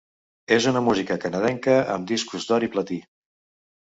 És 0.55 0.65
una 0.71 0.81
música 0.85 1.17
canadenca 1.25 1.77
amb 1.97 2.09
discos 2.13 2.49
d'or 2.53 2.67
i 2.69 2.71
platí. 2.77 2.99